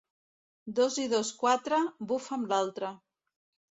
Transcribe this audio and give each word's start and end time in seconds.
Dos 0.79 0.97
i 1.05 1.05
dos 1.13 1.31
quatre, 1.43 1.83
bufa'm 2.09 2.51
l'altre. 2.53 2.95